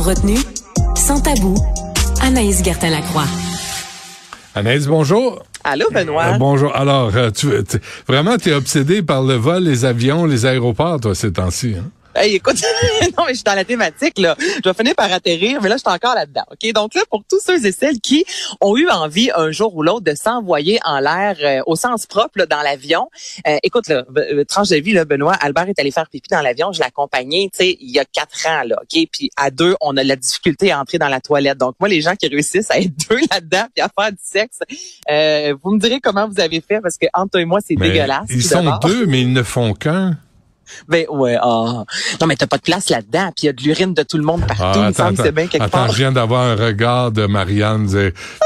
Sans 0.00 0.08
retenue, 0.08 0.38
sans 0.96 1.20
tabou, 1.20 1.54
Anaïs 2.22 2.64
Gertin-Lacroix. 2.64 3.26
Anaïs, 4.54 4.86
bonjour. 4.86 5.42
Allô, 5.62 5.84
Benoît. 5.92 6.36
Euh, 6.36 6.38
bonjour. 6.38 6.74
Alors, 6.74 7.14
euh, 7.14 7.30
tu, 7.30 7.48
vraiment, 8.08 8.38
tu 8.38 8.48
es 8.48 8.54
obsédé 8.54 9.02
par 9.02 9.22
le 9.22 9.34
vol, 9.34 9.64
les 9.64 9.84
avions, 9.84 10.24
les 10.24 10.46
aéroports, 10.46 11.00
toi, 11.00 11.14
ces 11.14 11.34
temps-ci. 11.34 11.74
Hein? 11.78 11.90
Hey, 12.12 12.34
écoute, 12.34 12.56
non, 13.16 13.24
mais 13.24 13.30
je 13.30 13.34
suis 13.34 13.44
dans 13.44 13.54
la 13.54 13.64
thématique, 13.64 14.18
là. 14.18 14.34
Je 14.40 14.68
vais 14.68 14.74
finir 14.74 14.96
par 14.96 15.12
atterrir, 15.12 15.62
mais 15.62 15.68
là, 15.68 15.76
je 15.76 15.82
suis 15.88 15.94
encore 15.94 16.16
là-dedans. 16.16 16.42
OK? 16.50 16.72
Donc 16.72 16.94
là, 16.94 17.02
pour 17.08 17.22
tous 17.28 17.38
ceux 17.40 17.64
et 17.64 17.70
celles 17.70 18.00
qui 18.00 18.24
ont 18.60 18.76
eu 18.76 18.88
envie 18.88 19.30
un 19.34 19.52
jour 19.52 19.76
ou 19.76 19.84
l'autre 19.84 20.04
de 20.04 20.16
s'envoyer 20.16 20.80
en 20.84 20.98
l'air 20.98 21.36
euh, 21.40 21.62
au 21.66 21.76
sens 21.76 22.06
propre 22.06 22.46
dans 22.46 22.62
l'avion, 22.62 23.08
euh, 23.46 23.58
écoute, 23.62 23.86
là, 23.86 24.04
tranche 24.48 24.70
de 24.70 24.76
vie, 24.76 24.92
là, 24.92 25.04
Benoît, 25.04 25.34
Albert 25.34 25.68
est 25.68 25.78
allé 25.78 25.92
faire 25.92 26.08
pipi 26.08 26.28
dans 26.30 26.40
l'avion, 26.40 26.72
je 26.72 26.80
l'ai 26.80 26.86
accompagné, 26.86 27.48
tu 27.52 27.64
sais, 27.64 27.76
il 27.80 27.90
y 27.90 28.00
a 28.00 28.04
quatre 28.04 28.44
ans, 28.48 28.62
là, 28.66 28.80
OK? 28.82 29.08
Puis 29.12 29.30
à 29.36 29.52
deux, 29.52 29.76
on 29.80 29.96
a 29.96 30.02
la 30.02 30.16
difficulté 30.16 30.72
à 30.72 30.80
entrer 30.80 30.98
dans 30.98 31.08
la 31.08 31.20
toilette. 31.20 31.58
Donc 31.58 31.76
moi, 31.78 31.88
les 31.88 32.00
gens 32.00 32.16
qui 32.16 32.26
réussissent 32.26 32.72
à 32.72 32.80
être 32.80 32.92
deux 33.08 33.20
là-dedans 33.30 33.66
puis 33.72 33.82
à 33.82 33.88
faire 33.88 34.10
du 34.10 34.18
sexe, 34.20 34.58
euh, 35.08 35.54
vous 35.62 35.70
me 35.70 35.78
direz 35.78 36.00
comment 36.00 36.28
vous 36.28 36.40
avez 36.40 36.60
fait, 36.60 36.80
parce 36.80 36.98
que 36.98 37.06
entre 37.14 37.30
toi 37.30 37.40
et 37.40 37.44
moi, 37.44 37.60
c'est 37.64 37.76
dégueulasse. 37.76 38.26
Ils 38.30 38.42
sont 38.42 38.78
deux, 38.82 39.06
mais 39.06 39.20
ils 39.20 39.32
ne 39.32 39.44
font 39.44 39.74
qu'un. 39.74 40.18
Ben 40.88 41.06
ouais, 41.10 41.36
ah. 41.40 41.84
Non, 42.20 42.26
mais 42.26 42.36
t'as 42.36 42.46
pas 42.46 42.58
de 42.58 42.62
place 42.62 42.88
là-dedans, 42.88 43.32
puis 43.36 43.44
il 43.44 43.46
y 43.46 43.48
a 43.48 43.52
de 43.52 43.62
l'urine 43.62 43.94
de 43.94 44.02
tout 44.02 44.16
le 44.16 44.24
monde 44.24 44.46
partout. 44.46 44.80
Ah, 44.80 44.86
attends, 44.86 45.10
c'est 45.16 45.32
bien 45.32 45.46
quelque 45.46 45.62
attends, 45.62 45.88
je 45.88 45.96
viens 45.96 46.12
d'avoir 46.12 46.46
un 46.46 46.54
regard 46.56 47.12
de 47.12 47.26
Marianne. 47.26 47.88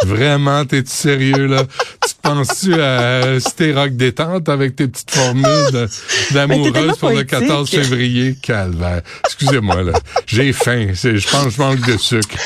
Vraiment, 0.05 0.65
t'es-tu 0.65 0.91
sérieux, 0.91 1.47
là? 1.47 1.65
tu 2.07 2.15
penses-tu 2.23 2.81
à 2.81 3.41
Stéroc 3.41 3.97
détente 3.97 4.49
avec 4.49 4.77
tes 4.77 4.89
petites 4.89 5.11
formules 5.11 5.89
d'amoureuse 6.33 6.97
pour 6.99 7.11
le 7.11 7.23
14 7.25 7.69
février? 7.71 8.37
Calvaire. 8.43 9.03
Excusez-moi, 9.25 9.83
là. 9.83 9.93
J'ai 10.27 10.53
faim. 10.53 10.89
Je 10.93 11.31
pense 11.31 11.45
que 11.45 11.51
je 11.51 11.59
manque 11.61 11.81
de 11.87 11.97
sucre. 11.97 12.37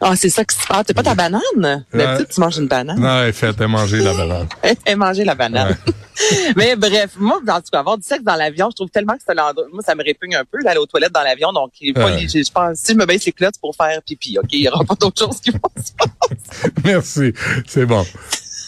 Ah, 0.00 0.14
c'est 0.16 0.28
ça 0.28 0.44
que 0.44 0.54
tu 0.54 0.66
parles. 0.66 0.84
T'as 0.84 0.94
pas 0.94 1.02
ta 1.02 1.14
banane? 1.14 1.84
D'habitude, 1.92 2.28
tu 2.32 2.40
manges 2.40 2.58
une 2.58 2.68
banane. 2.68 2.98
Non, 2.98 3.22
elle 3.22 3.32
fait, 3.32 3.54
elle 3.58 3.68
manger 3.68 3.98
la 3.98 4.14
banane. 4.14 4.48
elle 4.84 4.96
manger 4.96 5.24
la 5.24 5.34
banane. 5.34 5.76
mais 6.56 6.76
bref, 6.76 7.12
moi, 7.16 7.40
en 7.46 7.60
tout 7.60 7.70
cas, 7.72 7.80
avoir 7.80 7.98
du 7.98 8.04
sexe 8.04 8.22
dans 8.22 8.36
l'avion, 8.36 8.68
je 8.70 8.76
trouve 8.76 8.90
tellement 8.90 9.14
que 9.14 9.72
moi, 9.72 9.82
ça 9.82 9.94
me 9.94 10.02
répugne 10.02 10.36
un 10.36 10.44
peu, 10.44 10.62
d'aller 10.62 10.78
aux 10.78 10.86
toilettes 10.86 11.12
dans 11.12 11.22
l'avion. 11.22 11.52
Donc, 11.52 11.72
je 11.80 12.52
pense, 12.52 12.78
si 12.78 12.92
je 12.92 12.96
me 12.96 13.06
baisse 13.06 13.24
les 13.24 13.32
clottes 13.32 13.58
pour 13.60 13.74
faire 13.74 14.00
pipi, 14.02 14.38
OK, 14.38 14.52
il 14.52 14.60
n'y 14.60 14.68
aura 14.68 14.84
pas 14.84 14.94
d'autre 14.94 15.24
chose 15.24 15.40
qui 15.40 15.50
vont 15.50 15.58
se 15.76 15.92
passer. 15.92 16.72
Merci. 16.84 17.32
C'est 17.66 17.86
bon. 17.86 18.04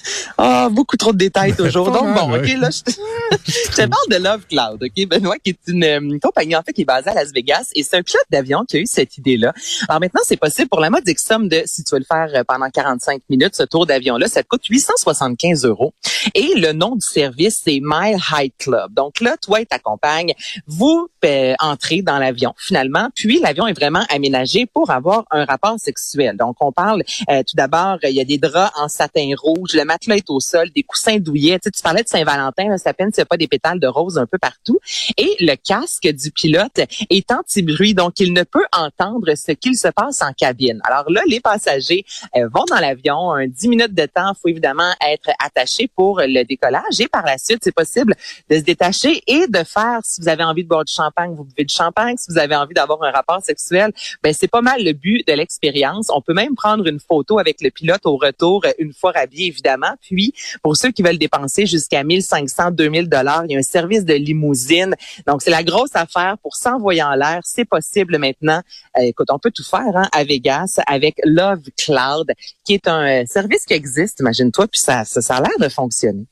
Ah, 0.39 0.69
beaucoup 0.71 0.97
trop 0.97 1.13
de 1.13 1.19
détails 1.19 1.55
toujours. 1.55 1.91
Donc 1.91 2.15
bon, 2.15 2.37
ok, 2.37 2.47
là, 2.59 2.69
je 3.47 3.71
te, 3.71 3.87
parle 3.87 4.09
de 4.11 4.17
Love 4.17 4.47
Cloud, 4.49 4.83
ok, 4.83 5.09
Benoît, 5.09 5.39
qui 5.39 5.51
est 5.51 5.59
une, 5.67 5.85
euh, 5.85 6.19
compagnie 6.23 6.55
en 6.55 6.63
fait 6.63 6.73
qui 6.73 6.83
est 6.83 6.87
basée 6.87 7.09
à 7.11 7.15
Las 7.15 7.33
Vegas 7.33 7.71
et 7.75 7.83
c'est 7.83 7.97
un 7.97 8.03
pilote 8.03 8.27
d'avion 8.31 8.65
qui 8.65 8.77
a 8.77 8.81
eu 8.81 8.87
cette 8.87 9.17
idée-là. 9.17 9.55
Alors 9.89 10.01
maintenant, 10.01 10.21
c'est 10.25 10.37
possible 10.37 10.69
pour 10.69 10.81
la 10.81 10.91
modique 10.91 11.19
somme 11.19 11.49
de, 11.49 11.63
si 11.65 11.85
tu 11.85 11.95
veux 11.95 12.01
le 12.01 12.05
faire 12.05 12.29
euh, 12.35 12.45
pendant 12.47 12.69
45 12.69 13.23
minutes, 13.31 13.55
ce 13.55 13.63
tour 13.63 13.87
d'avion-là, 13.87 14.29
ça 14.29 14.43
te 14.43 14.49
coûte 14.49 14.67
875 14.67 15.65
euros. 15.65 15.95
Et 16.35 16.55
le 16.57 16.73
nom 16.73 16.97
du 16.97 17.07
service, 17.07 17.63
c'est 17.65 17.81
My 17.83 18.17
High 18.33 18.53
Club. 18.59 18.93
Donc 18.93 19.21
là, 19.21 19.37
toi 19.41 19.61
et 19.61 19.67
ta 19.67 19.79
compagne, 19.79 20.33
vous 20.67 21.09
euh, 21.25 21.55
entrez 21.61 22.03
dans 22.03 22.19
l'avion 22.19 22.55
finalement, 22.57 23.09
puis 23.15 23.41
l'avion 23.41 23.67
est 23.67 23.73
vraiment 23.73 24.05
aménagé 24.11 24.67
pour 24.67 24.91
avoir 24.91 25.25
un 25.31 25.45
rapport 25.45 25.77
sexuel. 25.79 26.37
Donc 26.37 26.57
on 26.61 26.71
parle 26.71 27.03
tout 27.29 27.57
d'abord, 27.57 27.99
il 28.05 28.15
y 28.15 28.21
a 28.21 28.25
des 28.25 28.39
draps 28.39 28.73
en 28.77 28.89
satin 28.89 29.31
rouge, 29.37 29.71
le 29.75 29.85
au 30.29 30.41
sol, 30.41 30.71
des 30.71 30.83
coussins 30.83 31.19
douillets. 31.19 31.59
Tu, 31.59 31.71
parlais 31.83 32.03
de 32.03 32.09
Saint-Valentin, 32.09 32.77
ça 32.79 32.93
peine 32.93 33.13
s'il 33.13 33.21
n'y 33.21 33.23
a 33.23 33.27
pas 33.27 33.37
des 33.37 33.49
pétales 33.49 33.81
de 33.81 33.87
rose 33.87 34.19
un 34.19 34.27
peu 34.27 34.39
partout. 34.39 34.79
Et 35.17 35.37
le 35.41 35.55
casque 35.57 36.07
du 36.09 36.31
pilote 36.31 36.81
est 37.11 37.31
anti-bruit, 37.31 37.95
donc 37.95 38.19
il 38.21 38.33
ne 38.33 38.43
peut 38.43 38.65
entendre 38.73 39.35
ce 39.35 39.53
qu'il 39.53 39.77
se 39.77 39.89
passe 39.89 40.23
en 40.23 40.33
cabine. 40.33 40.81
Alors 40.85 41.11
là, 41.11 41.23
les 41.27 41.41
passagers 41.41 42.05
euh, 42.37 42.49
vont 42.53 42.65
dans 42.69 42.79
l'avion, 42.79 43.33
un 43.33 43.47
10 43.47 43.69
minutes 43.69 43.95
de 43.95 44.07
temps, 44.07 44.33
faut 44.41 44.49
évidemment 44.49 44.93
être 45.01 45.31
attaché 45.45 45.89
pour 45.89 46.21
le 46.21 46.45
décollage. 46.45 47.01
Et 47.01 47.09
par 47.09 47.25
la 47.25 47.39
suite, 47.39 47.61
c'est 47.63 47.75
possible 47.75 48.15
de 48.51 48.57
se 48.57 48.63
détacher 48.63 49.23
et 49.27 49.47
de 49.47 49.65
faire, 49.65 50.01
si 50.05 50.21
vous 50.21 50.29
avez 50.29 50.45
envie 50.45 50.65
de 50.65 50.69
boire 50.69 50.85
du 50.85 50.93
champagne, 50.93 51.35
vous 51.35 51.45
buvez 51.45 51.65
du 51.65 51.75
champagne. 51.75 52.17
Si 52.17 52.31
vous 52.31 52.39
avez 52.39 52.57
envie 52.57 52.75
d'avoir 52.75 53.03
un 53.03 53.11
rapport 53.11 53.43
sexuel, 53.43 53.93
ben 54.23 54.33
c'est 54.33 54.49
pas 54.49 54.61
mal 54.61 54.83
le 54.85 54.93
but 54.93 55.27
de 55.27 55.33
l'expérience. 55.33 56.11
On 56.11 56.21
peut 56.21 56.35
même 56.35 56.55
prendre 56.55 56.87
une 56.87 57.01
photo 57.01 57.39
avec 57.39 57.61
le 57.61 57.71
pilote 57.71 58.05
au 58.05 58.17
retour, 58.17 58.65
une 58.79 58.93
fois 58.93 59.13
habillé 59.17 59.47
évidemment 59.47 59.86
puis, 60.01 60.33
pour 60.63 60.77
ceux 60.77 60.91
qui 60.91 61.03
veulent 61.03 61.19
dépenser 61.19 61.67
jusqu'à 61.67 62.05
1500, 62.05 62.73
2000 62.73 63.09
dollars, 63.09 63.45
il 63.47 63.53
y 63.53 63.57
a 63.57 63.59
un 63.59 63.63
service 63.63 64.05
de 64.05 64.15
limousine. 64.15 64.95
Donc, 65.27 65.43
c'est 65.43 65.51
la 65.51 65.63
grosse 65.63 65.95
affaire 65.95 66.37
pour 66.43 66.57
s'envoyer 66.57 67.03
en 67.03 67.15
l'air. 67.15 67.41
C'est 67.45 67.65
possible 67.65 68.19
maintenant. 68.19 68.61
Euh, 68.99 69.03
écoute, 69.03 69.29
on 69.31 69.39
peut 69.39 69.51
tout 69.51 69.65
faire 69.65 69.95
hein, 69.95 70.09
à 70.13 70.25
Vegas 70.25 70.81
avec 70.87 71.17
Love 71.25 71.63
Cloud, 71.77 72.33
qui 72.65 72.75
est 72.75 72.89
un 72.89 73.23
euh, 73.23 73.25
service 73.27 73.65
qui 73.65 73.75
existe, 73.75 74.21
imagine-toi, 74.21 74.67
puis 74.69 74.81
ça, 74.81 75.05
ça, 75.05 75.37
a 75.37 75.41
l'air 75.41 75.59
de 75.61 75.69
fonctionner. 75.69 76.27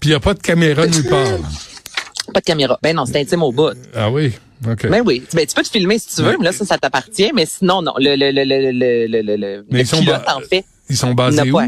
Puis 0.00 0.08
il 0.08 0.08
n'y 0.08 0.14
a 0.14 0.20
pas 0.20 0.34
de 0.34 0.40
caméra 0.40 0.86
nulle 0.86 1.08
part. 1.08 1.38
Pas 2.32 2.40
de 2.40 2.44
caméra. 2.44 2.78
Ben 2.82 2.96
non, 2.96 3.04
c'est 3.04 3.20
intime 3.20 3.42
au 3.42 3.52
bout. 3.52 3.76
Ah 3.94 4.10
oui. 4.10 4.32
OK. 4.68 4.88
Ben 4.88 5.02
oui. 5.04 5.22
Ben, 5.32 5.46
tu 5.46 5.54
peux 5.54 5.62
te 5.62 5.68
filmer 5.68 5.98
si 5.98 6.16
tu 6.16 6.22
veux, 6.22 6.36
mais 6.38 6.44
là, 6.44 6.52
ça, 6.52 6.64
ça 6.64 6.78
t'appartient. 6.78 7.32
Mais 7.34 7.46
sinon, 7.46 7.82
non. 7.82 7.94
Le, 7.98 8.14
le, 8.16 8.30
le, 8.30 8.44
le, 8.44 8.70
le, 8.70 9.22
le, 9.22 9.36
le, 9.36 9.66
mais 9.70 9.84
pilote, 9.84 10.22
en 10.28 10.40
fait. 10.40 10.64
Ils 10.88 10.96
sont 10.96 11.14
basés 11.14 11.50
où? 11.50 11.60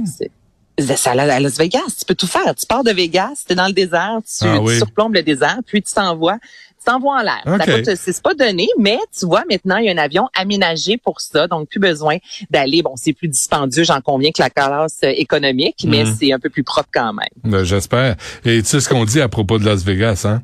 C'est 0.78 1.06
à 1.06 1.40
Las 1.40 1.58
Vegas. 1.58 1.96
Tu 1.98 2.04
peux 2.04 2.14
tout 2.14 2.26
faire. 2.26 2.54
Tu 2.54 2.66
pars 2.66 2.82
de 2.82 2.90
Vegas, 2.90 3.44
tu 3.46 3.52
es 3.52 3.56
dans 3.56 3.66
le 3.66 3.72
désert, 3.72 4.18
tu, 4.26 4.44
ah 4.44 4.58
surplombes 4.76 5.14
le 5.14 5.22
désert, 5.22 5.58
puis 5.66 5.82
tu 5.82 5.92
t'envoies 5.92 6.38
tu 6.84 6.90
t'envoies 6.90 7.18
en 7.18 7.22
l'air. 7.22 7.42
Okay. 7.46 7.96
C'est 7.96 8.22
pas 8.22 8.34
donné, 8.34 8.68
mais 8.78 8.98
tu 9.18 9.26
vois, 9.26 9.44
maintenant, 9.50 9.76
il 9.78 9.86
y 9.86 9.88
a 9.88 9.92
un 9.92 9.98
avion 9.98 10.28
aménagé 10.34 10.98
pour 10.98 11.20
ça, 11.20 11.48
donc 11.48 11.68
plus 11.68 11.80
besoin 11.80 12.18
d'aller. 12.50 12.82
Bon, 12.82 12.92
c'est 12.96 13.12
plus 13.12 13.28
dispendieux, 13.28 13.84
j'en 13.84 14.00
conviens, 14.00 14.30
que 14.32 14.42
la 14.42 14.50
classe 14.50 14.98
euh, 15.02 15.12
économique, 15.16 15.84
mais 15.86 16.04
mhm. 16.04 16.16
c'est 16.18 16.32
un 16.32 16.38
peu 16.38 16.50
plus 16.50 16.62
propre 16.62 16.90
quand 16.92 17.14
même. 17.14 17.28
Ben, 17.42 17.64
J'espère. 17.64 18.16
Et 18.44 18.62
tu 18.62 18.68
sais 18.68 18.80
ce 18.80 18.88
qu'on 18.88 19.04
dit 19.04 19.20
à 19.20 19.28
propos 19.28 19.58
de 19.58 19.64
Las 19.64 19.82
Vegas, 19.82 20.26
hein? 20.26 20.42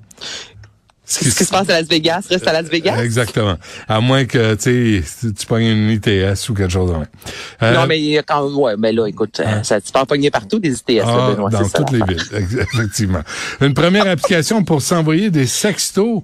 Ce 1.11 1.19
qui, 1.19 1.31
se 1.31 1.51
passe 1.51 1.69
à 1.69 1.81
Las 1.81 1.89
Vegas? 1.89 2.27
Reste 2.31 2.47
à 2.47 2.53
Las 2.53 2.69
Vegas? 2.69 3.03
Exactement. 3.03 3.57
À 3.89 4.01
moins 4.01 4.27
que 4.27 4.55
tu 4.55 5.05
tu 5.37 5.47
pognes 5.47 5.67
une 5.67 5.91
ITS 5.91 6.49
ou 6.49 6.55
quelque 6.55 6.71
chose. 6.71 6.93
Euh, 7.63 7.75
non, 7.75 7.87
mais 7.89 8.23
quand 8.25 8.47
ouais, 8.55 8.77
mais 8.79 8.93
là, 8.93 9.07
écoute, 9.07 9.41
hein? 9.45 9.65
ça, 9.65 9.81
tu 9.81 9.91
peux 9.91 9.99
en 9.99 10.07
pogner 10.07 10.31
partout 10.31 10.61
des 10.61 10.73
ITS, 10.73 11.03
ah, 11.05 11.33
Benoît, 11.33 11.51
Dans 11.51 11.69
toutes 11.69 11.91
les 11.91 12.03
villes, 12.07 12.23
effectivement. 12.73 13.23
Une 13.61 13.75
première 13.75 14.07
application 14.07 14.63
pour 14.63 14.83
s'envoyer 14.83 15.31
des 15.31 15.49
sextos 15.49 16.23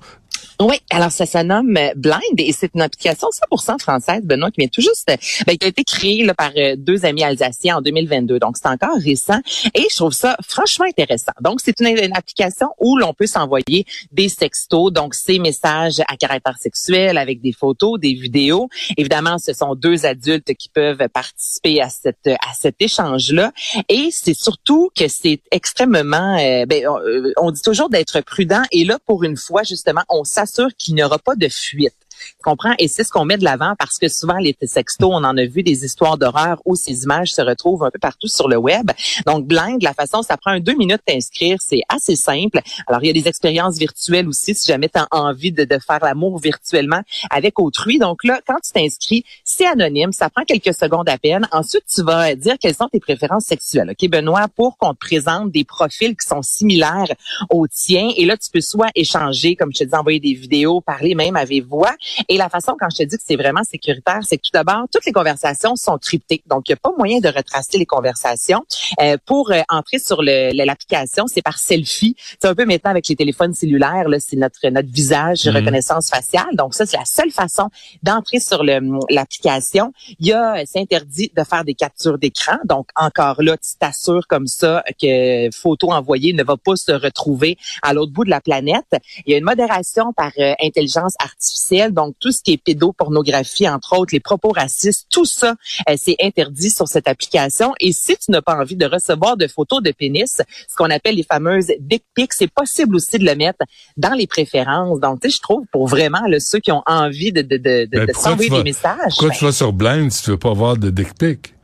oui, 0.61 0.77
alors 0.91 1.13
ça 1.13 1.27
se 1.27 1.39
nomme 1.39 1.79
Blind 1.97 2.39
et 2.39 2.53
c'est 2.53 2.71
une 2.75 2.81
application 2.81 3.29
100% 3.53 3.79
française, 3.79 4.23
Benoît, 4.25 4.51
qui 4.51 4.61
vient 4.61 4.69
tout 4.69 4.81
juste, 4.81 5.07
ben, 5.47 5.57
qui 5.57 5.65
a 5.67 5.69
été 5.69 5.85
créée 5.85 6.25
là, 6.25 6.33
par 6.33 6.51
euh, 6.57 6.77
deux 6.79 7.05
amis 7.05 7.23
alsaciens 7.23 7.77
en 7.77 7.83
2022. 7.83 8.39
Donc 8.39 8.57
c'est 8.57 8.69
encore 8.69 8.97
récent 8.99 9.39
et 9.75 9.87
je 9.91 9.97
trouve 9.97 10.13
ça 10.13 10.37
franchement 10.47 10.87
intéressant. 10.87 11.33
Donc 11.43 11.61
c'est 11.63 11.79
une, 11.81 11.87
application 12.17 12.69
où 12.81 12.97
l'on 12.97 13.13
peut 13.13 13.27
s'envoyer 13.27 13.85
des 14.13 14.29
sextos, 14.29 14.93
donc 14.93 15.15
ces 15.15 15.39
messages 15.39 16.01
à 16.09 16.17
caractère 16.17 16.57
sexuel 16.59 17.19
avec 17.19 17.43
des 17.43 17.53
photos, 17.53 18.01
des 18.01 18.15
vidéos. 18.15 18.69
Évidemment, 18.97 19.39
ce 19.39 19.53
sont 19.53 19.75
deux 19.75 20.07
adultes 20.07 20.55
qui 20.55 20.71
peuvent 20.71 21.09
participer 21.13 21.83
à 21.83 21.91
cette 21.91 22.27
à 22.27 22.55
cet 22.59 22.77
échange 22.81 23.33
là 23.33 23.53
et 23.89 24.09
c'est 24.11 24.35
surtout 24.35 24.91
que 24.97 25.09
c'est 25.09 25.41
extrêmement, 25.51 26.39
euh, 26.39 26.65
ben, 26.67 26.87
on, 26.89 26.99
euh, 27.01 27.33
on 27.37 27.51
dit 27.51 27.63
toujours 27.63 27.91
d'être 27.91 28.21
prudent 28.23 28.63
et 28.73 28.85
là 28.85 28.99
pour 29.05 29.25
une 29.25 29.37
fois 29.37 29.63
justement 29.63 30.03
on 30.09 30.25
s'assure 30.25 30.46
qu'il 30.79 30.95
n'y 30.95 31.03
aura 31.03 31.19
pas 31.19 31.37
de 31.37 31.49
fuite. 31.49 31.95
Tu 32.39 32.43
comprends? 32.43 32.75
Et 32.79 32.89
c'est 32.89 33.05
ce 33.05 33.11
qu'on 33.11 33.25
met 33.25 33.37
de 33.37 33.45
l'avant 33.45 33.75
parce 33.79 33.99
que 33.99 34.09
souvent, 34.09 34.39
les 34.39 34.57
sextos, 34.63 35.11
on 35.11 35.25
en 35.25 35.37
a 35.37 35.45
vu 35.45 35.63
des 35.63 35.85
histoires 35.85 36.19
d'horreur 36.19 36.61
où 36.65 36.77
ces 36.77 37.05
images 37.05 37.33
se 37.33 37.43
retrouvent 37.43 37.85
un 37.85 37.91
peu 37.91 37.99
partout 37.99 38.29
sur 38.29 38.49
le 38.49 38.57
web. 38.57 38.91
Donc, 39.27 39.47
Blind, 39.47 39.83
la 39.83 39.95
façon, 39.95 40.23
ça 40.23 40.37
prend 40.37 40.53
un 40.53 40.61
deux 40.61 40.77
minutes 40.77 41.03
d'inscrire. 41.07 41.59
C'est 41.61 41.83
assez 41.89 42.17
simple. 42.17 42.61
Alors, 42.87 43.03
il 43.03 43.07
y 43.07 43.11
a 43.11 43.13
des 43.13 43.29
expériences 43.29 43.79
virtuelles 43.79 44.29
aussi 44.29 44.55
si 44.55 44.67
jamais 44.67 44.89
tu 44.89 44.99
as 44.99 45.07
envie 45.11 45.53
de, 45.53 45.65
de 45.65 45.79
faire 45.79 46.01
l'amour 46.03 46.39
virtuellement 46.39 47.01
avec 47.31 47.59
autrui. 47.59 47.99
Donc 47.99 48.25
là, 48.25 48.41
quand 48.47 48.57
tu 48.65 48.73
t'inscris, 48.73 49.25
c'est 49.45 49.67
anonyme. 49.67 50.13
Ça 50.13 50.31
prend 50.31 50.45
quelques 50.45 50.75
secondes 50.75 51.09
à 51.09 51.19
peine. 51.19 51.47
Ensuite, 51.53 51.85
tu 51.93 52.03
vas 52.03 52.35
dire 52.35 52.57
quelles 52.61 52.75
sont 52.75 52.89
tes 52.89 53.01
préférences 53.01 53.45
sexuelles. 53.45 53.91
OK, 53.91 54.09
Benoît, 54.11 54.49
pour 54.49 54.77
qu'on 54.79 54.95
te 54.95 54.99
présente 54.99 55.51
des 55.51 55.65
profils 55.65 56.17
qui 56.17 56.27
sont 56.27 56.43
similaires 56.43 57.13
aux 57.51 57.67
tiens. 57.67 58.11
Et 58.17 58.25
là, 58.25 58.37
tu 58.37 58.51
peux 58.51 58.61
soit 58.61 58.91
échanger, 58.95 59.57
comme 59.57 59.73
je 59.73 59.81
te 59.81 59.85
dis, 59.85 59.95
envoyer 59.95 60.21
des 60.21 60.35
vidéos, 60.35 60.81
parler 60.81 61.15
même 61.15 61.37
avec 61.37 61.65
voix. 61.65 61.95
Et 62.29 62.37
la 62.37 62.49
façon, 62.49 62.75
quand 62.79 62.89
je 62.91 62.99
te 62.99 63.03
dis 63.03 63.17
que 63.17 63.23
c'est 63.25 63.37
vraiment 63.37 63.63
sécuritaire, 63.65 64.21
c'est 64.23 64.37
que 64.37 64.43
tout 64.43 64.53
d'abord, 64.53 64.85
toutes 64.93 65.05
les 65.05 65.13
conversations 65.13 65.77
sont 65.77 65.99
cryptées. 65.99 66.43
Donc, 66.47 66.69
il 66.69 66.73
n'y 66.73 66.75
a 66.75 66.81
pas 66.83 66.93
moyen 66.97 67.21
de 67.21 67.29
retracer 67.29 67.79
les 67.79 67.87
conversations. 67.87 68.65
Euh, 69.01 69.17
pour 69.25 69.51
euh, 69.51 69.61
entrer 69.69 69.99
sur 69.99 70.23
l'application, 70.23 71.27
c'est 71.27 71.43
par 71.43 71.59
selfie. 71.59 72.17
C'est 72.41 72.49
un 72.49 72.55
peu 72.55 72.65
maintenant 72.65 72.91
avec 72.91 73.09
les 73.09 73.17
téléphones 73.17 73.55
cellulaires, 73.55 74.07
c'est 74.19 74.37
notre 74.37 74.67
notre 74.69 74.91
visage, 74.91 75.47
mhm. 75.47 75.57
reconnaissance 75.57 76.09
faciale. 76.09 76.55
Donc, 76.55 76.75
ça, 76.75 76.87
c'est 76.87 76.97
la 76.97 77.05
seule 77.05 77.31
façon 77.31 77.69
d'entrer 78.03 78.41
sur 78.41 78.63
l'application. 78.65 79.93
Il 80.19 80.27
y 80.27 80.33
a, 80.33 80.65
c'est 80.67 80.81
interdit 80.81 81.33
de 81.37 81.45
faire 81.45 81.65
des 81.65 81.75
captures 81.75 82.19
d'écran. 82.19 82.57
Donc, 82.65 82.89
encore 82.97 83.43
là, 83.43 83.57
tu 83.57 83.71
t'assures 83.79 84.27
comme 84.29 84.47
ça 84.47 84.83
que 85.01 85.51
photo 85.51 85.93
envoyée 85.93 86.33
ne 86.33 86.45
va 86.45 86.57
pas 86.57 86.77
se 86.77 86.93
retrouver 86.93 87.57
à 87.83 87.93
l'autre 87.93 88.13
bout 88.13 88.25
de 88.25 88.31
la 88.31 88.41
planète. 88.41 88.87
Il 89.27 89.33
y 89.33 89.35
a 89.35 89.39
une 89.39 89.45
modération 89.45 90.13
par 90.13 90.33
euh, 90.39 90.55
intelligence 90.63 91.15
artificielle. 91.19 91.93
Donc, 91.97 92.15
tout 92.21 92.31
ce 92.31 92.43
qui 92.43 92.53
est 92.53 92.63
pédopornographie, 92.63 93.69
entre 93.69 93.99
autres, 93.99 94.15
les 94.15 94.21
propos 94.21 94.51
racistes, 94.51 95.07
tout 95.11 95.25
ça, 95.25 95.57
euh, 95.89 95.95
c'est 95.97 96.17
interdit 96.23 96.71
sur 96.71 96.87
cette 96.87 97.09
application. 97.09 97.75
Et 97.81 97.93
si 97.93 98.17
tu 98.17 98.31
n'as 98.31 98.43
pas 98.43 98.55
envie 98.55 98.77
de 98.77 98.87
recevoir 98.87 99.37
de 99.37 99.49
photos 99.49 99.83
de 99.83 99.91
pénis, 99.91 100.43
ce 100.69 100.77
qu'on 100.77 100.91
appelle 100.91 101.17
les 101.17 101.25
fameuses 101.25 101.73
dick 101.81 102.05
pics, 102.15 102.33
c'est 102.33 102.53
possible 102.53 102.95
aussi 102.95 103.19
de 103.19 103.25
le 103.25 103.35
mettre 103.35 103.65
dans 103.97 104.15
les 104.15 104.27
préférences. 104.27 105.01
Donc, 105.01 105.21
tu 105.21 105.31
sais, 105.31 105.37
je 105.37 105.43
trouve 105.43 105.65
pour 105.73 105.89
vraiment 105.89 106.21
ceux 106.39 106.61
qui 106.61 106.71
ont 106.71 106.83
envie 106.87 107.33
de, 107.33 107.43
de, 107.43 107.57
de, 107.57 107.87
de, 107.87 107.99
Ben, 107.99 108.07
de 108.07 108.13
s'envoyer 108.13 108.51
des 108.51 108.63
messages. 108.63 108.99
Pourquoi 109.09 109.31
ben, 109.31 109.37
tu 109.37 109.45
vas 109.47 109.53
sur 109.53 109.73
Blind 109.73 110.13
si 110.13 110.23
tu 110.23 110.31
veux 110.31 110.39
pas 110.39 110.53
voir 110.53 110.77
de 110.77 110.91
dick 110.91 111.15
pic? 111.19 111.56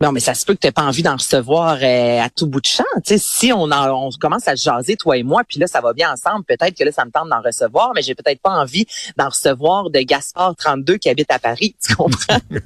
Non, 0.00 0.12
mais 0.12 0.20
ça 0.20 0.34
se 0.34 0.44
peut 0.44 0.54
que 0.54 0.66
tu 0.66 0.72
pas 0.72 0.82
envie 0.82 1.02
d'en 1.02 1.16
recevoir 1.16 1.78
euh, 1.82 2.20
à 2.20 2.28
tout 2.28 2.46
bout 2.46 2.60
de 2.60 2.66
champ. 2.66 2.84
Tu 3.06 3.16
sais, 3.16 3.18
si 3.18 3.52
on, 3.52 3.62
en- 3.70 4.06
on 4.06 4.10
commence 4.20 4.46
à 4.48 4.56
se 4.56 4.64
jaser, 4.64 4.96
toi 4.96 5.16
et 5.16 5.22
moi, 5.22 5.42
puis 5.48 5.58
là, 5.60 5.66
ça 5.66 5.80
va 5.80 5.92
bien 5.92 6.12
ensemble, 6.12 6.44
peut-être 6.44 6.76
que 6.76 6.84
là, 6.84 6.92
ça 6.92 7.04
me 7.04 7.10
tente 7.10 7.28
d'en 7.30 7.40
recevoir, 7.40 7.92
mais 7.94 8.02
j'ai 8.02 8.14
peut-être 8.14 8.40
pas 8.42 8.50
envie 8.50 8.86
d'en 9.16 9.28
recevoir 9.28 9.90
de 9.90 10.00
Gaspard 10.00 10.56
32 10.56 10.96
qui 10.98 11.08
habite 11.08 11.30
à 11.30 11.38
Paris. 11.38 11.74
Tu 11.86 11.94
comprends? 11.94 12.38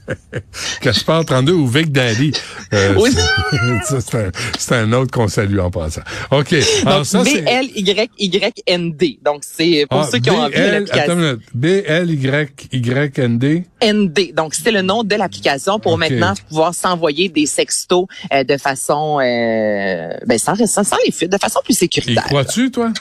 Gaspard 0.83 1.25
32 1.27 1.53
ou 1.53 1.67
Vic 1.69 1.93
Daddy. 1.93 2.33
Euh, 2.73 2.95
Oui. 2.99 3.11
c'est 3.85 4.15
un, 4.15 4.31
c'est 4.59 4.75
un 4.75 4.93
autre 4.93 5.11
qu'on 5.13 5.29
salue 5.29 5.59
en 5.59 5.71
passant. 5.71 6.01
OK. 6.31 6.55
Alors 6.87 6.99
Donc, 6.99 7.07
ça. 7.07 7.23
B-L-Y-Y-N-D. 7.23 9.19
Donc, 9.25 9.43
c'est 9.45 9.87
pour 9.91 10.01
Ah, 10.01 10.09
ceux 10.11 10.19
qui 10.19 10.31
ont 10.31 10.39
envie 10.41 10.59
de 10.59 10.67
l'application. 10.67 11.39
B-L-Y-Y-N-D. 11.55 13.65
ND. 13.83 14.33
Donc, 14.35 14.55
c'est 14.55 14.71
le 14.71 14.83
nom 14.83 15.05
de 15.05 15.15
l'application 15.15 15.79
pour 15.79 15.99
maintenant 15.99 16.35
pouvoir 16.49 16.75
s'envoyer 16.75 17.29
des 17.29 17.47
sextos 17.47 18.07
euh, 18.33 18.45
de 18.45 18.57
façon, 18.57 19.19
euh, 19.21 20.13
ben, 20.27 20.39
sans, 20.39 20.55
sans, 20.67 20.85
sans 20.85 20.97
les 21.07 21.13
fuites, 21.13 21.31
de 21.33 21.39
façon 21.39 21.61
plus 21.65 21.75
sécuritaire. 21.79 22.25
crois-tu, 22.25 22.71
toi? 22.71 22.93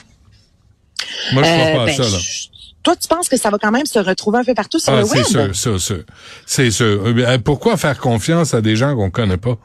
Moi, 1.32 1.42
je 1.42 1.50
crois 1.52 1.64
Euh, 1.66 1.74
pas 1.76 1.82
à 1.82 1.86
ben, 1.86 1.96
ça, 1.96 2.02
là. 2.04 2.08
je- 2.18 2.48
Toi, 2.82 2.94
tu 2.96 3.08
penses 3.08 3.28
que 3.28 3.36
ça 3.36 3.50
va 3.50 3.58
quand 3.58 3.70
même 3.72 3.86
se 3.86 3.98
retrouver 3.98 4.38
un 4.38 4.44
peu 4.44 4.54
partout 4.54 4.78
sur 4.78 4.92
Ah, 4.92 5.00
le 5.00 5.04
c'est 5.06 5.18
web? 5.18 5.26
sûr, 5.26 5.56
sûr, 5.56 5.80
sûr. 5.80 6.04
C'est 6.46 6.70
sûr. 6.70 7.12
Pourquoi 7.44 7.76
faire 7.76 7.98
confiance 7.98 8.54
à 8.54 8.60
des 8.60 8.76
gens 8.76 8.94
qu'on 8.94 9.10
connaît 9.10 9.36
pas? 9.36 9.58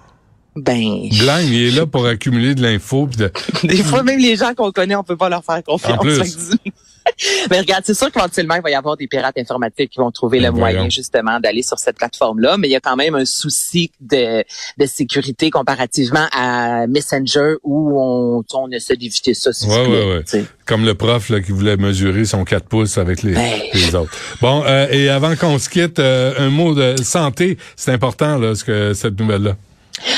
Ben, 0.55 1.09
Blind, 1.09 1.49
il 1.49 1.67
est 1.67 1.71
là 1.71 1.85
pour 1.87 2.05
accumuler 2.05 2.53
de 2.55 2.61
l'info. 2.61 3.07
de- 3.17 3.31
des 3.67 3.83
fois, 3.83 4.03
même 4.03 4.19
les 4.19 4.35
gens 4.35 4.53
qu'on 4.53 4.71
connaît, 4.71 4.95
on 4.95 5.03
peut 5.03 5.17
pas 5.17 5.29
leur 5.29 5.43
faire 5.43 5.63
confiance. 5.63 5.97
En 5.97 6.01
plus. 6.01 6.51
Mais 7.51 7.59
regarde, 7.59 7.83
c'est 7.85 7.93
sûr 7.93 8.09
qu'éventuellement, 8.11 8.55
il 8.55 8.61
va 8.61 8.69
y 8.71 8.75
avoir 8.75 8.95
des 8.95 9.07
pirates 9.07 9.37
informatiques 9.37 9.89
qui 9.91 9.99
vont 9.99 10.09
trouver 10.11 10.39
le 10.39 10.45
Ben, 10.51 10.57
voyons. 10.57 10.75
moyen, 10.77 10.89
justement, 10.89 11.39
d'aller 11.39 11.61
sur 11.61 11.77
cette 11.77 11.97
plateforme-là. 11.97 12.57
Mais 12.57 12.69
il 12.69 12.71
y 12.71 12.75
a 12.75 12.79
quand 12.79 12.95
même 12.95 13.13
un 13.15 13.25
souci 13.25 13.91
de, 13.99 14.43
de 14.77 14.85
sécurité 14.85 15.49
comparativement 15.51 16.25
à 16.31 16.87
Messenger 16.87 17.55
où 17.63 17.99
on, 18.01 18.43
on 18.53 18.71
essaie 18.71 18.95
d'éviter 18.95 19.33
ça, 19.33 19.51
s'il 19.51 19.69
Ouais, 19.69 19.85
ouais, 19.85 20.23
ouais. 20.33 20.45
Comme 20.65 20.85
le 20.85 20.93
prof 20.95 21.29
là, 21.29 21.41
qui 21.41 21.51
voulait 21.51 21.75
mesurer 21.77 22.23
son 22.25 22.45
4 22.45 22.67
pouces 22.67 22.97
avec 22.97 23.21
les, 23.21 23.33
Ben. 23.33 23.51
les 23.73 23.93
autres. 23.95 24.15
Bon, 24.41 24.63
euh, 24.65 24.87
et 24.89 25.09
avant 25.09 25.35
qu'on 25.35 25.59
se 25.59 25.69
quitte, 25.69 25.99
euh, 25.99 26.33
un 26.37 26.49
mot 26.49 26.73
de 26.73 26.95
santé. 27.03 27.57
C'est 27.75 27.91
important, 27.91 28.37
là, 28.37 28.55
ce 28.55 28.63
que 28.63 28.93
cette 28.93 29.19
nouvelle-là. 29.19 29.55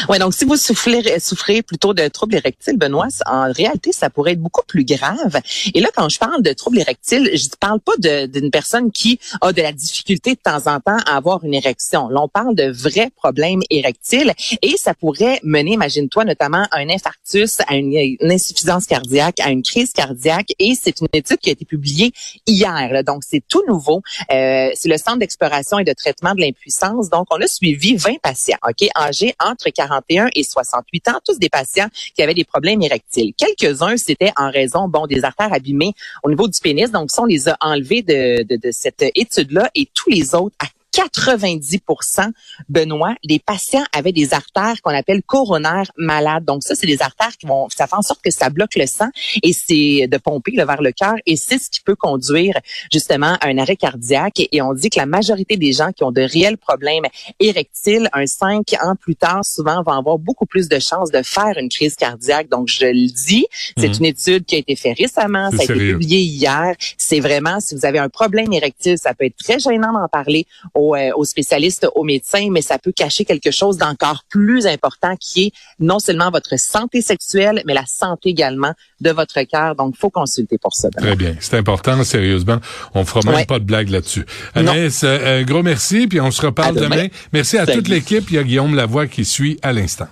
Ouais, 0.09 0.19
donc 0.19 0.33
si 0.33 0.45
vous 0.45 0.55
souffrez, 0.55 1.19
souffrez 1.19 1.61
plutôt 1.61 1.93
de 1.93 2.07
troubles 2.07 2.35
érectiles, 2.35 2.77
Benoît, 2.77 3.07
en 3.25 3.51
réalité, 3.51 3.91
ça 3.91 4.09
pourrait 4.09 4.33
être 4.33 4.41
beaucoup 4.41 4.63
plus 4.67 4.85
grave. 4.85 5.39
Et 5.73 5.79
là, 5.79 5.89
quand 5.95 6.09
je 6.09 6.19
parle 6.19 6.43
de 6.43 6.53
troubles 6.53 6.79
érectiles, 6.79 7.29
je 7.33 7.45
ne 7.45 7.57
parle 7.59 7.79
pas 7.79 7.93
d'une 7.97 8.51
personne 8.51 8.91
qui 8.91 9.19
a 9.41 9.51
de 9.51 9.61
la 9.61 9.71
difficulté 9.71 10.35
de 10.35 10.39
temps 10.39 10.67
en 10.67 10.79
temps 10.79 10.97
à 11.05 11.15
avoir 11.15 11.43
une 11.43 11.53
érection. 11.53 12.07
Là, 12.09 12.21
on 12.21 12.27
parle 12.27 12.55
de 12.55 12.71
vrais 12.71 13.09
problèmes 13.15 13.61
érectiles 13.69 14.33
et 14.61 14.75
ça 14.77 14.93
pourrait 14.93 15.39
mener, 15.43 15.73
imagine-toi, 15.73 16.25
notamment 16.25 16.67
à 16.71 16.77
un 16.77 16.89
infarctus, 16.89 17.59
à 17.67 17.75
une, 17.75 18.17
insuffisance 18.21 18.85
cardiaque, 18.85 19.39
à 19.39 19.49
une 19.49 19.63
crise 19.63 19.91
cardiaque. 19.91 20.49
Et 20.59 20.73
c'est 20.81 20.99
une 21.01 21.07
étude 21.13 21.37
qui 21.37 21.49
a 21.49 21.53
été 21.53 21.65
publiée 21.65 22.11
hier. 22.45 22.89
là. 22.91 23.03
donc, 23.03 23.23
c'est 23.23 23.43
tout 23.47 23.63
nouveau. 23.67 24.01
Euh, 24.31 24.69
c'est 24.73 24.89
le 24.89 24.97
Centre 24.97 25.19
d'exploration 25.19 25.79
et 25.79 25.83
de 25.83 25.93
traitement 25.93 26.33
de 26.33 26.41
l'impuissance. 26.41 27.09
Donc, 27.09 27.27
on 27.31 27.41
a 27.41 27.47
suivi 27.47 27.95
20 27.95 28.19
patients, 28.21 28.57
OK, 28.67 28.87
âgés 28.95 29.33
entre 29.39 29.69
41 29.95 30.29
et 30.35 30.43
68 30.43 31.07
ans, 31.09 31.19
tous 31.25 31.39
des 31.39 31.49
patients 31.49 31.87
qui 32.15 32.21
avaient 32.21 32.33
des 32.33 32.43
problèmes 32.43 32.81
érectiles. 32.81 33.33
Quelques-uns, 33.37 33.97
c'était 33.97 34.31
en 34.37 34.51
raison, 34.51 34.87
bon, 34.87 35.07
des 35.07 35.23
artères 35.23 35.53
abîmées 35.53 35.93
au 36.23 36.29
niveau 36.29 36.47
du 36.47 36.59
pénis. 36.59 36.91
Donc, 36.91 37.11
ça, 37.11 37.23
on 37.23 37.25
les 37.25 37.49
a 37.49 37.57
enlevés 37.61 38.01
de, 38.01 38.45
cette 38.71 39.05
étude-là 39.15 39.69
et 39.75 39.87
tous 39.93 40.09
les 40.09 40.35
autres, 40.35 40.55
90% 40.95 42.31
Benoît, 42.69 43.15
les 43.23 43.39
patients 43.39 43.83
avaient 43.93 44.11
des 44.11 44.33
artères 44.33 44.81
qu'on 44.81 44.95
appelle 44.95 45.21
coronaires 45.23 45.91
malades. 45.97 46.45
Donc 46.45 46.63
ça, 46.63 46.75
c'est 46.75 46.87
des 46.87 47.01
artères 47.01 47.35
qui 47.37 47.45
vont, 47.45 47.67
ça 47.75 47.87
fait 47.87 47.95
en 47.95 48.01
sorte 48.01 48.21
que 48.23 48.31
ça 48.31 48.49
bloque 48.49 48.75
le 48.75 48.85
sang 48.85 49.09
et 49.43 49.53
c'est 49.53 50.07
de 50.07 50.17
pomper 50.17 50.53
là, 50.53 50.65
vers 50.65 50.81
le 50.81 50.91
cœur 50.91 51.15
et 51.25 51.35
c'est 51.35 51.57
ce 51.57 51.69
qui 51.69 51.81
peut 51.81 51.95
conduire 51.95 52.55
justement 52.91 53.37
à 53.41 53.47
un 53.47 53.57
arrêt 53.57 53.75
cardiaque. 53.75 54.41
Et 54.51 54.61
on 54.61 54.73
dit 54.73 54.89
que 54.89 54.99
la 54.99 55.05
majorité 55.05 55.57
des 55.57 55.73
gens 55.73 55.91
qui 55.91 56.03
ont 56.03 56.11
de 56.11 56.21
réels 56.21 56.57
problèmes 56.57 57.05
érectiles, 57.39 58.09
un 58.13 58.25
cinq 58.25 58.73
ans 58.81 58.95
plus 58.99 59.15
tard, 59.15 59.43
souvent 59.43 59.83
vont 59.83 59.93
avoir 59.93 60.17
beaucoup 60.17 60.45
plus 60.45 60.67
de 60.69 60.79
chances 60.79 61.11
de 61.11 61.21
faire 61.23 61.57
une 61.57 61.69
crise 61.69 61.95
cardiaque. 61.95 62.49
Donc 62.49 62.67
je 62.67 62.85
le 62.85 63.07
dis, 63.07 63.45
c'est 63.77 63.89
Mhm. 63.89 63.95
une 63.99 64.05
étude 64.05 64.45
qui 64.45 64.55
a 64.55 64.59
été 64.59 64.75
faite 64.75 64.97
récemment, 64.97 65.51
ça 65.51 65.57
a 65.61 65.63
été 65.63 65.73
publié 65.73 66.19
hier. 66.19 66.75
C'est 66.97 67.19
vraiment, 67.19 67.59
si 67.59 67.75
vous 67.75 67.85
avez 67.85 67.99
un 67.99 68.09
problème 68.09 68.51
érectile, 68.53 68.97
ça 68.97 69.13
peut 69.13 69.25
être 69.25 69.37
très 69.37 69.59
gênant 69.59 69.91
d'en 69.93 70.07
parler 70.07 70.47
aux, 70.89 70.95
euh, 70.95 71.11
aux 71.15 71.25
spécialistes, 71.25 71.87
aux 71.95 72.03
médecins, 72.03 72.47
mais 72.51 72.61
ça 72.61 72.77
peut 72.79 72.91
cacher 72.91 73.25
quelque 73.25 73.51
chose 73.51 73.77
d'encore 73.77 74.23
plus 74.29 74.65
important 74.67 75.15
qui 75.19 75.45
est 75.47 75.51
non 75.79 75.99
seulement 75.99 76.29
votre 76.31 76.57
santé 76.59 77.01
sexuelle, 77.01 77.61
mais 77.65 77.73
la 77.73 77.85
santé 77.85 78.29
également 78.29 78.73
de 79.01 79.11
votre 79.11 79.41
cœur. 79.43 79.75
Donc, 79.75 79.95
faut 79.97 80.09
consulter 80.09 80.57
pour 80.57 80.73
ça. 80.75 80.89
Très 80.89 81.15
bien. 81.15 81.35
C'est 81.39 81.57
important, 81.57 82.03
sérieusement. 82.03 82.57
On 82.93 83.05
fera 83.05 83.21
même 83.25 83.35
Ouais. 83.35 83.45
pas 83.45 83.59
de 83.59 83.65
blague 83.65 83.89
là-dessus. 83.89 84.25
Anaïs, 84.53 85.03
euh, 85.03 85.39
un 85.41 85.43
gros 85.43 85.63
merci, 85.63 86.07
puis 86.07 86.19
on 86.21 86.31
se 86.31 86.45
reparle 86.45 86.75
demain. 86.75 86.95
demain. 86.95 87.07
Merci 87.33 87.57
à 87.57 87.65
Salut. 87.65 87.79
toute 87.79 87.87
l'équipe. 87.89 88.25
Il 88.29 88.35
y 88.35 88.37
a 88.39 88.43
Guillaume 88.43 88.75
Lavoie 88.75 89.07
qui 89.07 89.25
suit 89.25 89.59
à 89.61 89.73
l'instant. 89.73 90.07